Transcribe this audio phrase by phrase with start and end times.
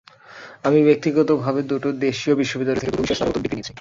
[0.63, 3.69] আমি ব্যক্তিগতভাবে দুটো দেশীয় বিশ্ববিদ্যালয় থেকে দুটো বিষয়ে স্নাতকোত্তর ডিগ্রি নিয়েছি।